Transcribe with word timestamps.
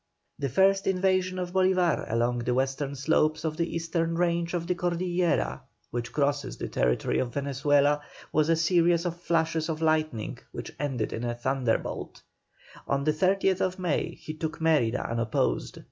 The 0.39 0.49
first 0.49 0.87
invasion 0.87 1.37
of 1.37 1.53
Bolívar 1.53 2.11
along 2.11 2.39
the 2.39 2.55
western 2.55 2.95
slopes 2.95 3.43
of 3.45 3.55
the 3.55 3.75
eastern 3.75 4.15
range 4.15 4.55
of 4.55 4.65
the 4.65 4.73
Cordillera 4.73 5.61
which 5.91 6.11
crosses 6.11 6.57
the 6.57 6.67
territory 6.67 7.19
of 7.19 7.35
Venezuela, 7.35 8.01
was 8.31 8.49
a 8.49 8.55
series 8.55 9.05
of 9.05 9.15
flashes 9.21 9.69
of 9.69 9.79
lightning 9.79 10.39
which 10.51 10.71
ended 10.79 11.13
in 11.13 11.23
a 11.23 11.35
thunderbolt. 11.35 12.23
On 12.87 13.03
the 13.03 13.13
30th 13.13 13.77
May 13.77 14.15
he 14.15 14.33
took 14.33 14.57
Mérida 14.57 15.07
unopposed. 15.07 15.77